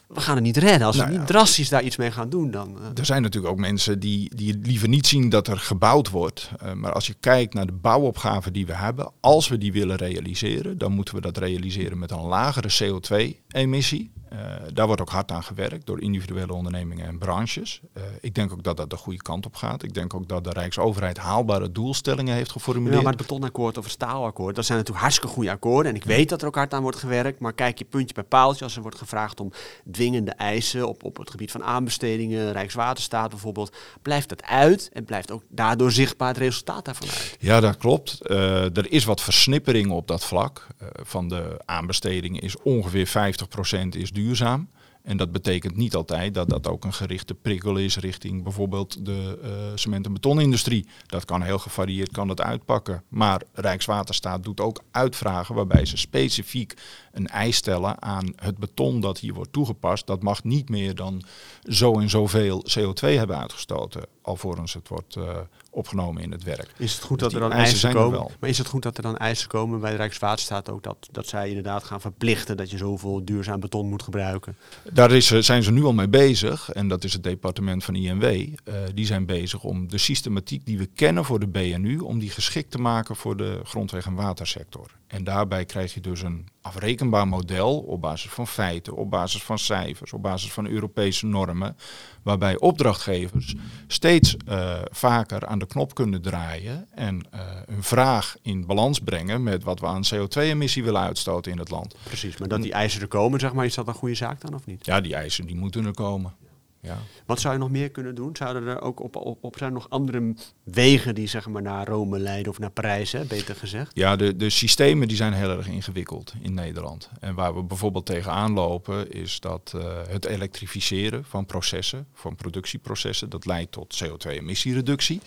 [0.08, 0.86] we gaan het niet redden.
[0.86, 1.18] Als Nou we ja.
[1.20, 2.76] niet drastisch daar iets mee gaan doen, dan...
[2.78, 6.50] eh, Er zijn natuurlijk ook mensen die, die liever niet zien dat er gebouwd wordt.
[6.60, 9.96] Eh, maar als je kijkt naar de bouwopgave die we hebben, als we die willen
[9.96, 14.10] realiseren, dan moeten we dat realiseren met een lagere CO2-emissie.
[14.30, 14.38] Eh,
[14.72, 17.80] daar wordt ook hard aan gewerkt door individuele ondernemingen en branches.
[17.92, 19.82] Eh, ik denk ook dat dat de goede kant op gaat.
[19.82, 22.96] Ik denk ook dat de Rijksoverheid haalbare doelstellingen heeft geformuleerd.
[22.96, 25.92] Ja, maar het betonakkoord of het staalakkoord, dat zijn natuurlijk hartstikke goede akkoorden.
[25.92, 27.40] En ik weet dat er ook hard aan wordt gewerkt.
[27.40, 29.52] Maar kijk je puntje bij paaltje als er wordt gevraagd om
[29.92, 35.30] dwingende eisen op, op het gebied van aanbestedingen, Rijkswaterstaat bijvoorbeeld, blijft dat uit en blijft
[35.30, 37.36] ook daardoor zichtbaar het resultaat daarvan uit.
[37.40, 38.20] Ja, dat klopt.
[38.20, 40.66] Eh, er is wat versnippering op dat vlak.
[41.02, 44.68] Van de aanbestedingen is ongeveer 50% is duurzaam.
[45.02, 49.38] En dat betekent niet altijd dat dat ook een gerichte prikkel is richting bijvoorbeeld de
[49.42, 50.86] eh, cement- en betonindustrie.
[51.06, 53.02] Dat kan heel gevarieerd kan dat uitpakken.
[53.08, 56.74] Maar Rijkswaterstaat doet ook uitvragen waarbij ze specifiek
[57.12, 60.06] een eis stellen aan het beton dat hier wordt toegepast.
[60.06, 61.22] Dat mag niet meer dan
[61.62, 65.36] zo en zoveel CO2 hebben uitgestoten alvorens het wordt eh,
[65.70, 66.70] opgenomen in het werk.
[66.76, 68.26] Is het goed Dus dat er dan eisen er komen?
[68.40, 71.26] Maar is het goed dat er dan eisen komen bij de Rijkswaterstaat ook dat, dat
[71.26, 74.56] zij inderdaad gaan verplichten dat je zoveel duurzaam beton moet gebruiken?
[74.92, 76.70] Daar is, eh, zijn ze nu al mee bezig.
[76.70, 78.24] En dat is het departement van INW.
[78.24, 82.30] Eh, die zijn bezig om de systematiek die we kennen voor de BNU, om die
[82.30, 84.90] geschikt te maken voor de grondweg- en watersector.
[85.06, 89.58] En daarbij krijg je dus een afrekenbaar model op basis van feiten, op basis van
[89.58, 91.76] cijfers, op basis van Europese normen.
[92.22, 93.54] Waarbij opdrachtgevers
[93.86, 99.42] steeds eh, vaker aan de knop kunnen draaien en eh, een vraag in balans brengen
[99.42, 101.94] met wat we aan CO2-emissie willen uitstoten in het land.
[102.02, 104.54] Precies, maar dat die eisen er komen, zeg maar, is dat een goede zaak dan
[104.54, 104.86] of niet?
[104.86, 106.32] Ja, die eisen die moeten er komen.
[106.80, 106.98] Ja.
[107.26, 108.36] Wat zou je nog meer kunnen doen?
[108.36, 112.18] Zouden er ook op, op, op zijn nog andere wegen die zeg maar naar Rome
[112.18, 113.90] leiden of naar Parijs, hè, beter gezegd?
[113.94, 117.10] Ja, de, de systemen die zijn heel erg ingewikkeld in Nederland.
[117.20, 123.30] En waar we bijvoorbeeld tegenaan lopen is dat eh, het elektrificeren van processen, van productieprocessen,
[123.30, 125.20] dat leidt tot CO2-emissiereductie.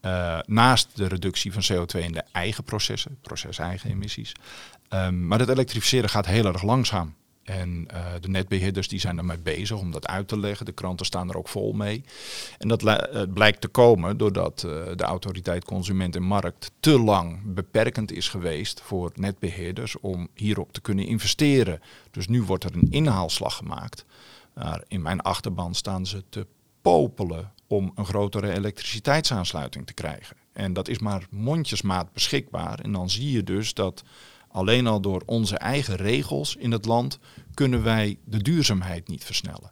[0.00, 4.32] Eh, naast de reductie van CO2 in de eigen processen, proces-eigen emissies.
[4.88, 7.14] Ehm, maar het elektrificeren gaat heel erg langzaam.
[7.48, 10.66] En eh, de netbeheerders die zijn ermee bezig om dat uit te leggen.
[10.66, 12.04] De kranten staan er ook vol mee.
[12.58, 17.54] En dat eh, blijkt te komen doordat eh, de autoriteit Consument en Markt te lang
[17.54, 21.80] beperkend is geweest voor netbeheerders om hierop te kunnen investeren.
[22.10, 24.04] Dus nu wordt er een inhaalslag gemaakt.
[24.54, 26.46] Maar in mijn achterban staan ze te
[26.82, 30.36] popelen om een grotere elektriciteitsaansluiting te krijgen.
[30.52, 32.80] En dat is maar mondjesmaat beschikbaar.
[32.80, 34.04] En dan zie je dus dat
[34.58, 37.18] alleen al door onze eigen regels in het land
[37.54, 39.70] kunnen wij de duurzaamheid niet versnellen.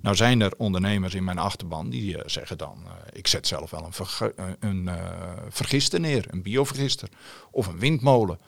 [0.00, 3.70] Nou zijn er ondernemers in mijn achterban die eh, zeggen dan, eh, ik zet zelf
[3.70, 3.92] wel een,
[4.38, 4.90] eh, een
[5.48, 7.08] vergister neer, een biovergister
[7.50, 8.38] of een windmolen.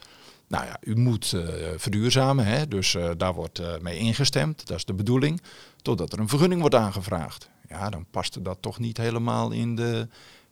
[0.49, 1.35] Nou ja, u moet
[1.77, 2.69] verduurzamen, hè?
[2.69, 5.43] dus daar wordt mee ingestemd, dat is de bedoeling,
[5.83, 7.49] totdat er een vergunning wordt aangevraagd.
[7.69, 10.09] Ja, dan past dat toch niet helemaal in de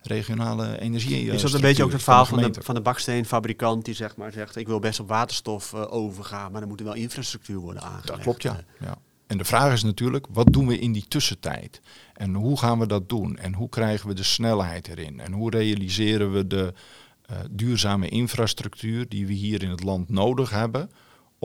[0.07, 1.31] regionale energie.
[1.31, 4.31] is dat een beetje ook het verhaal van de, van de baksteenfabrikant die zeg maar
[4.31, 7.81] zegt, ik wil best op waterstof eh, overgaan, maar dan moet er wel infrastructuur worden
[7.81, 8.07] aangelegd.
[8.07, 8.51] Dat klopt, ja.
[8.51, 8.97] Eh, ja.
[9.27, 11.81] En de vraag is natuurlijk, wat doen we in die tussentijd?
[12.13, 13.37] En hoe gaan we dat doen?
[13.37, 15.19] En hoe krijgen we de snelheid erin?
[15.19, 16.73] En hoe realiseren we de
[17.21, 20.89] eh, duurzame infrastructuur die we hier in het land nodig hebben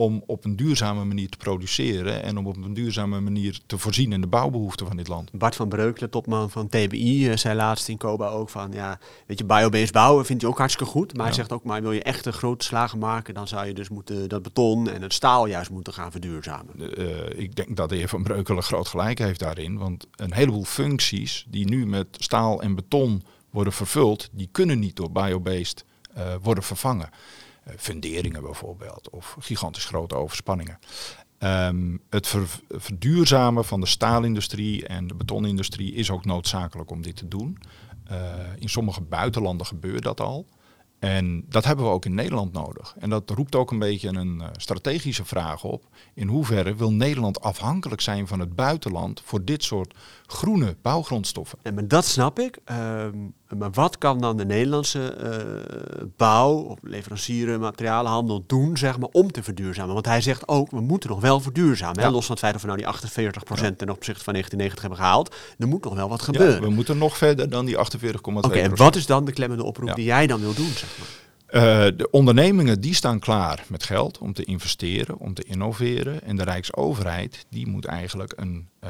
[0.01, 4.11] om op een duurzame manier te produceren en om op een duurzame manier te voorzien
[4.11, 5.31] in de bouwbehoeften van dit land?
[5.31, 9.37] Bart van Breukelen, topman van TBI, eh, zei laatst in Koba ook van, ja, weet
[9.39, 11.15] je, biobased bouwen vindt hij ook hartstikke goed.
[11.15, 13.73] Maar hij zegt ook, maar wil je echt een grote slagen maken, dan zou je
[13.73, 16.95] dus moeten dat beton en het staal juist moeten gaan verduurzamen.
[16.97, 19.77] Eh, ik denk dat de heer Van Breukelen groot gelijk heeft daarin.
[19.77, 24.95] Want een heleboel functies die nu met staal en beton worden vervuld, die kunnen niet
[24.95, 27.09] door biobased eh, worden vervangen.
[27.63, 30.79] Eh, funderingen bijvoorbeeld, of gigantisch grote overspanningen.
[31.37, 37.15] Ehm, het ver- verduurzamen van de staalindustrie en de betonindustrie is ook noodzakelijk om dit
[37.15, 37.57] te doen.
[38.05, 40.47] Eh, in sommige buitenlanden gebeurt dat al.
[41.01, 42.95] En dat hebben we ook in Nederland nodig.
[42.99, 45.83] En dat roept ook een beetje een eh, strategische vraag op.
[46.13, 49.93] In hoeverre wil Nederland afhankelijk zijn van het buitenland voor dit soort
[50.25, 51.59] groene bouwgrondstoffen?
[51.61, 52.57] En maar dat snap ik.
[52.65, 53.17] Ehm,
[53.57, 59.31] maar wat kan dan de Nederlandse eh, bouw of leverancieren, materialenhandel doen, zeg maar, om
[59.31, 59.93] te verduurzamen?
[59.93, 61.99] Want hij zegt ook, we moeten nog wel verduurzamen.
[61.99, 62.09] Hè?
[62.09, 65.35] Los van het feit of we nou die 48% ten opzichte van 1990 hebben gehaald.
[65.57, 66.55] Er moet nog wel wat gebeuren.
[66.55, 67.81] Ja, we moeten nog verder dan die 48,2
[68.23, 70.90] Oké, en wat is dan de klemmende oproep die jij dan wil doen, zeg?
[71.51, 71.61] Uh,
[71.95, 76.23] de ondernemingen die staan klaar met geld om te investeren, om te innoveren.
[76.23, 78.89] En de Rijksoverheid die moet eigenlijk een, uh,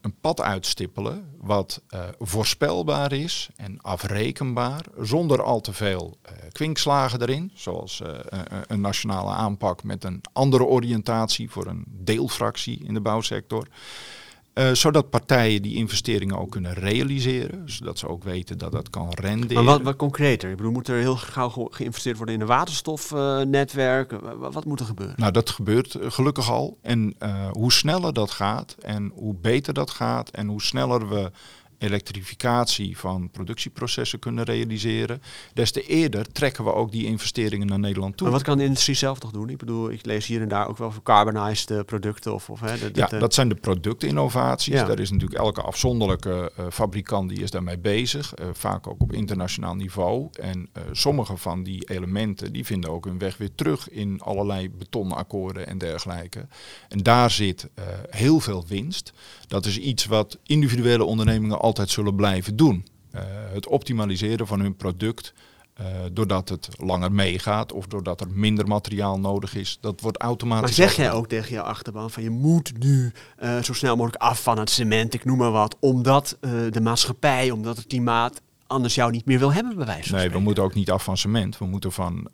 [0.00, 6.18] een pad uitstippelen wat uh, voorspelbaar is en afrekenbaar, zonder al te veel
[6.52, 7.50] kwinkslagen erin.
[7.54, 8.02] Zoals
[8.66, 13.66] een nationale aanpak met een andere oriëntatie voor een deelfractie in de bouwsector.
[14.54, 17.62] Uh, zodat partijen die investeringen ook kunnen realiseren.
[17.70, 19.64] Zodat ze ook weten dat dat kan renderen.
[19.64, 20.50] Maar wat, wat concreter?
[20.50, 24.12] Ik bedoel, moet er heel gauw geïnvesteerd worden in een waterstofnetwerk?
[24.12, 25.14] Uh, wat moet er gebeuren?
[25.18, 26.78] Nou, dat gebeurt uh, gelukkig al.
[26.82, 27.14] En
[27.52, 31.30] hoe sneller dat gaat en hoe beter dat gaat en hoe sneller we
[31.84, 38.16] elektrificatie van productieprocessen kunnen realiseren, des te eerder trekken we ook die investeringen naar Nederland
[38.16, 38.26] toe.
[38.26, 39.48] Maar wat kan de industrie zelf toch doen?
[39.48, 42.34] Ik bedoel, ik lees hier en daar ook wel voor carbonized eh, producten.
[42.34, 44.74] Of, of, hè, ja, eh, dat zijn de productinnovaties.
[44.74, 48.38] Daar is natuurlijk elke afzonderlijke uh, fabrikant die is daarmee bezig.
[48.38, 50.28] Uh, vaak ook op internationaal niveau.
[50.32, 55.66] En sommige van die elementen die vinden ook hun weg weer terug in allerlei betonakkoorden
[55.66, 56.46] en dergelijke.
[56.88, 57.68] En daar zit
[58.10, 59.12] heel veel winst.
[59.46, 62.86] Dat is iets wat individuele ondernemingen altijd zullen blijven doen.
[63.14, 63.20] Uh,
[63.52, 65.34] het optimaliseren van hun product,
[65.80, 70.76] uh, doordat het langer meegaat of doordat er minder materiaal nodig is, dat wordt automatisch.
[70.76, 74.22] Maar zeg jij ook tegen je achterban van je moet nu uh, zo snel mogelijk
[74.22, 76.36] af van het cement, ik noem maar wat, omdat
[76.70, 80.30] de maatschappij, omdat het klimaat anders jou niet meer wil hebben, bij wijze van Nee,
[80.30, 81.58] we moeten ook niet af van cement.
[81.58, 82.28] We moeten van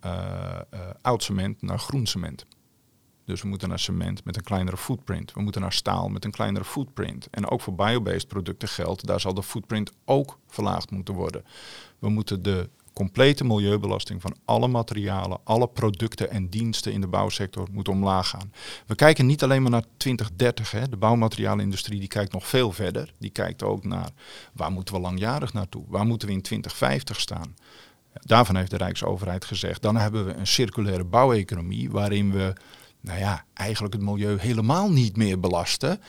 [1.01, 2.45] oud cement naar groen cement.
[3.31, 5.33] Dus we moeten naar cement met een kleinere footprint.
[5.33, 7.27] We moeten naar staal met een kleinere footprint.
[7.29, 11.43] En ook voor biobased producten geldt, daar zal de footprint ook verlaagd moeten worden.
[11.99, 17.67] We moeten de complete milieubelasting van alle materialen, alle producten en diensten in de bouwsector
[17.71, 18.53] moet omlaag gaan.
[18.85, 20.71] We kijken niet alleen maar naar 2030.
[20.71, 20.89] Hè.
[20.89, 23.13] De bouwmateriaalindustrie die kijkt nog veel verder.
[23.17, 24.09] Die kijkt ook naar
[24.53, 25.83] waar moeten we langjarig naartoe?
[25.87, 27.55] Waar moeten we in 2050 staan?
[28.13, 32.53] Daarvan heeft de Rijksoverheid gezegd, dan hebben we een circulaire bouweconomie waarin we
[33.01, 35.99] nou ja, eigenlijk het milieu helemaal niet meer belasten.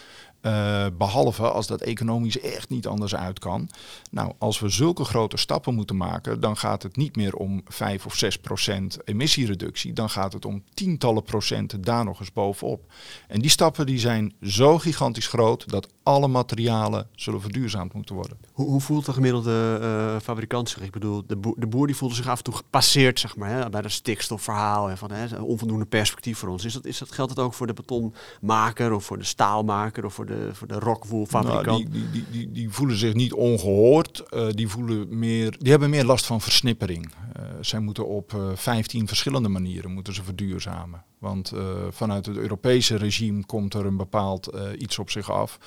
[0.43, 3.69] Uh, behalve als dat economisch echt niet anders uit kan.
[4.11, 8.07] Nou, als we zulke grote stappen moeten maken, dan gaat het niet meer om 5
[8.07, 9.93] of 6 procent emissiereductie.
[9.93, 12.93] Dan gaat het om tientallen procenten daar nog eens bovenop.
[13.29, 18.39] En die stappen die zijn zo gigantisch groot dat alle materialen zullen verduurzaamd moeten worden.
[18.53, 20.83] Hoe, hoe voelt de gemiddelde uh, fabrikant zich?
[20.83, 23.49] Ik bedoel, de boer, de boer die voelde zich af en toe gepasseerd zeg maar,
[23.49, 26.65] hè, bij dat stikstofverhaal en van hè, onvoldoende perspectief voor ons.
[26.65, 30.15] Is dat, is dat, geldt het ook voor de betonmaker of voor de staalmaker of
[30.15, 31.65] voor de de, voor de rockwool-fabrikant?
[31.65, 34.23] Nou, die, die, die, die, voelen zich niet ongehoord.
[34.31, 37.13] Uh, die, voelen meer, die hebben meer last van versnippering.
[37.37, 41.05] Uh, zij moeten op uh, eh, 15 verschillende manieren moeten ze verduurzamen.
[41.19, 41.53] Want
[41.91, 45.59] vanuit het Europese regime komt er een bepaald iets op zich af.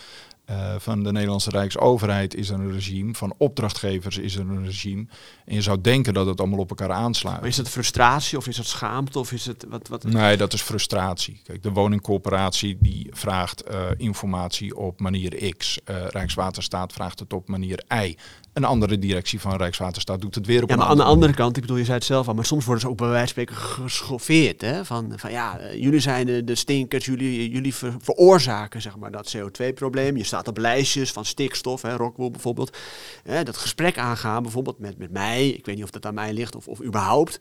[0.50, 5.06] Uh, van de Nederlandse Rijksoverheid is er een regime, van opdrachtgevers is er een regime.
[5.46, 7.40] En je zou denken dat het allemaal op elkaar aansluit.
[7.40, 9.88] Maar is dat frustratie of is dat schaamte of is het wat?
[9.88, 11.42] wat nee, dat is frustratie.
[11.44, 15.80] Kijk, de woningcorporatie die vraagt uh, informatie op manier X.
[15.90, 18.16] Uh, Rijkswaterstaat vraagt het op manier Y.
[18.54, 21.56] Een andere directie van Rijkswaterstaat doet het weer op ja, maar aan de andere kant,
[21.56, 23.44] ik bedoel, je zei het zelf al, maar soms worden ze ook bij wijze van
[23.44, 24.62] spreken geschoffeerd.
[24.62, 24.86] Hè?
[24.86, 30.18] Van, van ja, jullie zijn de, de stinkers, jullie, jullie veroorzaken zeg maar, dat CO2-probleem.
[30.18, 32.78] Je staat op lijstjes van stikstof, hè, Rockwool bijvoorbeeld.
[33.24, 36.34] Hè, dat gesprek aangaan, bijvoorbeeld met, met mij, ik weet niet of dat aan mij
[36.34, 37.40] ligt of, of überhaupt.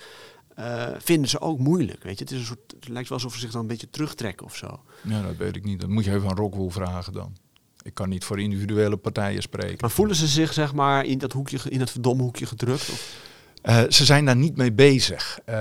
[0.59, 2.03] Uh, vinden ze ook moeilijk.
[2.03, 2.25] Weet je?
[2.25, 4.57] Het, is een soort, het lijkt wel alsof ze zich dan een beetje terugtrekken of
[4.57, 4.81] zo.
[5.03, 5.81] Ja, dat weet ik niet.
[5.81, 7.37] Dat moet je even aan Rockwool vragen dan.
[7.83, 9.79] Ik kan niet voor individuele partijen spreken.
[9.81, 12.91] Maar voelen ze zich zeg maar in dat hoekje, in het verdomme hoekje gedrukt?
[12.91, 13.17] Of?
[13.63, 15.39] Uh, ze zijn daar niet mee bezig.
[15.39, 15.55] Uh,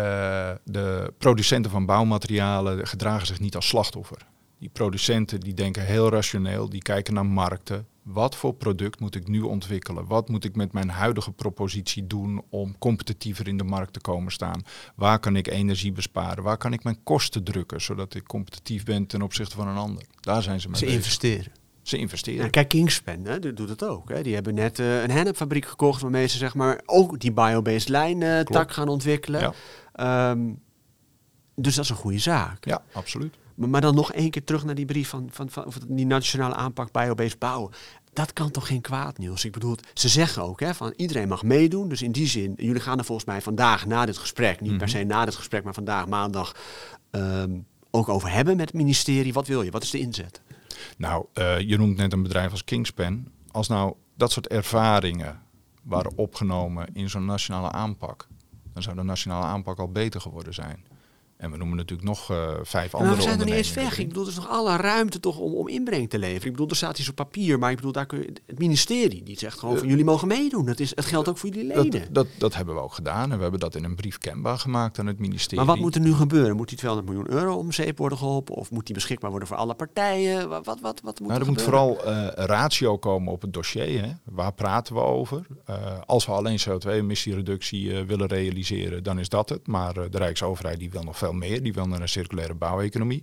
[0.63, 4.26] de producenten van bouwmaterialen gedragen zich niet als slachtoffer.
[4.63, 7.88] Die producenten die denken heel rationeel, die kijken naar markten.
[8.04, 10.06] Wat voor product moet ik nu ontwikkelen?
[10.08, 14.32] Wat moet ik met mijn huidige propositie doen om competitiever in de markt te komen
[14.32, 14.62] staan?
[14.95, 16.43] Waar kan ik energie besparen?
[16.43, 20.04] Waar kan ik mijn kosten drukken zodat ik competitief ben ten opzichte van een ander?
[20.19, 20.99] Daar zijn ze mee ze bezig.
[20.99, 21.52] investeren.
[21.82, 22.43] Ze investeren.
[22.43, 24.10] Ja, kijk, Kingspan hè, doet het ook.
[24.10, 24.23] Hè.
[24.23, 28.21] Die hebben net uh, een hennepfabriek gekocht waarmee ze zeg maar, ook die biobased lijn
[28.21, 29.54] uh, tak gaan ontwikkelen.
[29.93, 30.32] Ja.
[30.32, 30.62] Um,
[31.56, 32.65] dus dat is een goede zaak.
[32.65, 33.41] Ja, absoluut.
[33.56, 36.92] Maar, dan nog één keer terug naar die brief van, van, van die nationale aanpak
[36.92, 37.72] biobased bouwen.
[38.13, 39.46] Dat kan toch geen kwaad, Niels?
[39.46, 41.89] Ik bedoel, ze zeggen ook, hè, van iedereen mag meedoen.
[41.89, 44.88] Dus in die zin, jullie gaan er volgens mij vandaag na dit gesprek, niet per
[44.88, 44.98] mhm.
[44.98, 46.56] se na dit gesprek, maar vandaag maandag,
[47.12, 49.34] um, ook over hebben met het ministerie.
[49.34, 49.72] Wat wil je?
[49.72, 50.42] Wat is de inzet?
[50.98, 53.28] Nou, uh, je noemt net een bedrijf als Kingspan.
[53.52, 55.42] Als nou dat soort ervaringen
[55.84, 58.28] waren opgenomen in zo'n nationale aanpak,
[58.74, 60.86] dan zou de nationale aanpak al beter geworden zijn.
[61.38, 63.98] En we noemen natuurlijk nog uh, vijf maar andere we zijn er niet eens weg.
[63.98, 66.46] Ik bedoel, er is nog alle ruimte toch om, om inbreng te leveren.
[66.46, 69.24] Ik bedoel, er staat iets op papier, maar ik bedoel, daar kun je, het ministerie
[69.24, 70.65] die zegt gewoon van jullie mogen meedoen.
[70.65, 71.91] Dat is, het geldt ook voor jullie leden.
[71.91, 74.58] Dat, dat, dat hebben we ook gedaan en we hebben dat in een brief kenbaar
[74.58, 75.65] gemaakt aan het ministerie.
[75.65, 76.56] maar wat moet er nu gebeuren?
[76.56, 78.56] Moet die 200 miljoen euro om zeep worden geholpen?
[78.56, 80.50] Of moet die beschikbaar worden voor alle partijen?
[80.50, 83.41] Wat, wat, wat, wat moet Nou, er er moet vooral eh, een ratio komen op
[83.41, 84.02] het dossier.
[84.06, 84.12] Hè.
[84.24, 85.46] Waar praten we over?
[85.65, 89.67] Eh, als we alleen CO2-emissiereductie eh, willen realiseren, dan is dat het.
[89.67, 91.64] Maar eh, de Rijksoverheid die wil nog veel meer.
[91.64, 93.22] Die wil naar een circulaire bouweconomie.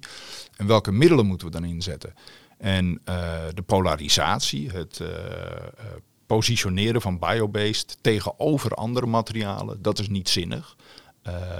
[0.56, 2.14] En welke middelen moeten we dan inzetten?
[2.58, 3.14] En eh,
[3.54, 5.66] de polarisatie, het eh, eh,
[6.26, 10.76] positioneren van biobased tegenover andere materialen, dat is niet zinnig.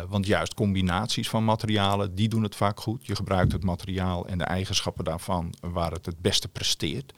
[0.09, 3.07] Want juist combinaties van materialen, die doen het vaak goed.
[3.07, 7.12] Je gebruikt het materiaal en de eigenschappen daarvan waar het het beste presteert.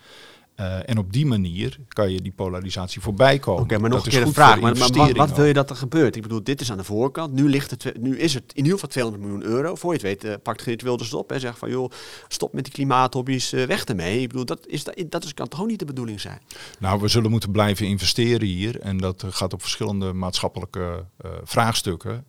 [0.55, 3.62] Eh, en op die manier kan je die polarisatie voorbij komen.
[3.62, 4.61] Oké, maar nog Dat een keer een vraag.
[4.61, 6.17] Maar, maar wat, wil je dat er gebeurt?
[6.17, 7.33] Ik bedoel, dit is aan de voorkant.
[7.33, 9.75] Nu, ligt het, nu is het in ieder geval 200 miljoen euro.
[9.75, 11.71] Voor je het weet, eh, pakt Geert Wilders het op en zegt van...
[11.71, 11.91] joh,
[12.29, 14.21] stop met die klimaathobby's, eh, weg ermee.
[14.21, 16.41] Ik bedoel, dat, is, dat, is, kan toch ook niet de bedoeling zijn?
[16.79, 18.81] Nou, we zullen moeten blijven investeren hier.
[18.81, 21.07] En dat gaat op verschillende maatschappelijke
[21.45, 22.25] vraagstukken.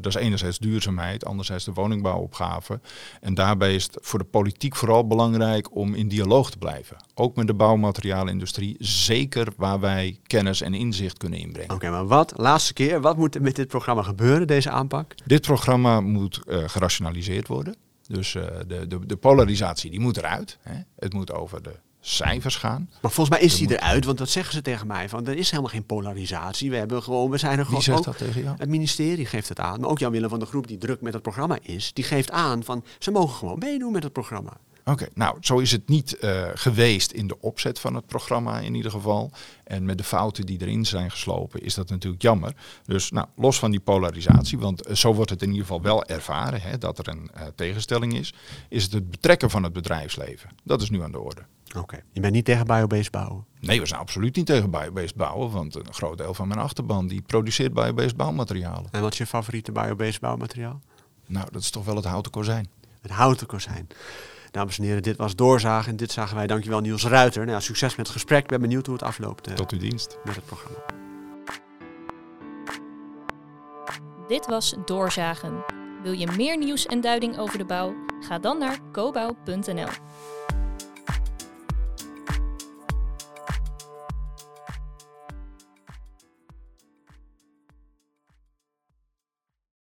[0.00, 2.80] Dat is enerzijds duurzaamheid, anderzijds de woningbouwopgave.
[3.20, 6.96] En daarbij is het voor de politiek vooral belangrijk om in dialoog te blijven.
[7.20, 8.76] Ook met de bouwmateriaalindustrie.
[8.78, 11.74] Zeker waar wij kennis en inzicht kunnen inbrengen.
[11.74, 15.14] Oké, maar wat, laatste keer, wat moet er met dit programma gebeuren, deze aanpak?
[15.24, 17.76] Dit programma moet eh, gerationaliseerd worden.
[18.06, 20.58] Dus eh, de, de, de polarisatie die moet eruit.
[20.62, 20.80] Hè.
[20.98, 22.90] Het moet over de cijfers gaan.
[23.00, 25.08] Maar volgens mij is die eruit, want dat zeggen ze tegen mij.
[25.08, 26.70] Van, er is helemaal geen polarisatie.
[26.70, 28.56] We, hebben gewoon, we zijn er Wie gewoon zegt ook- dat tegen jou?
[28.58, 29.80] Het ministerie geeft het aan.
[29.80, 32.30] Maar ook Jan Willem van de Groep, die druk met het programma is, die geeft
[32.30, 34.52] aan van ze mogen gewoon meedoen met het programma.
[34.88, 38.74] Oké, nou, zo is het niet eh, geweest in de opzet van het programma in
[38.74, 39.30] ieder geval.
[39.64, 42.54] En met de fouten die erin zijn geslopen is dat natuurlijk jammer.
[42.84, 46.04] Dus nou, los van die polarisatie, want eh, zo wordt het in ieder geval wel
[46.04, 48.34] ervaren, hè, dat er een eh, tegenstelling is,
[48.68, 50.50] is het het betrekken van het bedrijfsleven.
[50.64, 51.42] Dat is nu aan de orde.
[51.76, 52.02] Oké.
[52.12, 53.44] Je bent niet tegen biobased bouwen.
[53.60, 57.06] Nee, we zijn absoluut niet tegen biobased bouwen, want een groot deel van mijn achterban
[57.06, 58.88] die produceert biobased bouwmaterialen.
[58.90, 60.80] En wat is je favoriete biobased bouwmateriaal?
[61.26, 62.68] Nou, dat is toch wel het houten kozijn.
[63.00, 63.88] Het houten kozijn.
[64.50, 65.90] Dames en heren, dit was Doorzagen.
[65.90, 66.46] En dit zagen wij.
[66.46, 67.46] Dankjewel Niels Ruiter.
[67.46, 68.42] Nou, succes met het gesprek.
[68.42, 70.18] Ik ben benieuwd hoe het afloopt eh, Tot uw dienst.
[70.24, 70.78] met het programma.
[74.28, 75.64] Dit was Doorzagen.
[76.02, 77.94] Wil je meer nieuws en duiding over de bouw?
[78.20, 79.88] Ga dan naar cobouw.nl.